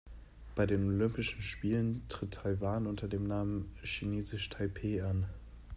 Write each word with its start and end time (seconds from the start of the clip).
Bei 0.55 0.65
den 0.65 0.87
Olympischen 0.87 1.43
Spielen 1.43 2.01
tritt 2.09 2.31
Taiwan 2.33 2.87
unter 2.87 3.07
dem 3.07 3.27
Namen 3.27 3.71
„Chinesisch 3.83 4.49
Taipeh“ 4.49 5.01
an. 5.01 5.27